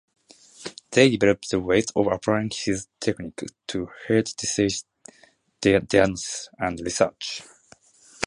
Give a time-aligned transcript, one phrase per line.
[0.89, 4.83] They developed ways of applying his technique to heart disease
[5.61, 7.43] diagnosis and research.